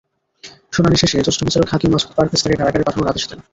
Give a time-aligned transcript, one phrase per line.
[0.73, 3.39] শুনানি শেষে জ্যেষ্ঠ বিচারিক হাকিম মাসুদ পারভেজ তাঁকে কারাগারে পাঠানোর আদেশ দেন।